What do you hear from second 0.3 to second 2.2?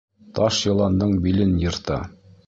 Таш йыландың билен йырта.